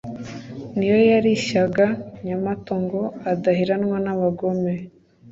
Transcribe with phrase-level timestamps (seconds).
[0.75, 1.85] Ni yo yarishyaga
[2.25, 3.01] Nyamato Ngo
[3.31, 4.73] adaheranwa n’abagome,